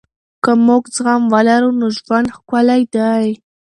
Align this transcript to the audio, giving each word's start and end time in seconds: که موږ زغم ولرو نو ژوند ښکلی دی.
که 0.43 0.51
موږ 0.65 0.83
زغم 0.95 1.23
ولرو 1.33 1.69
نو 1.79 1.87
ژوند 1.97 2.27
ښکلی 2.35 2.81
دی. 2.95 3.25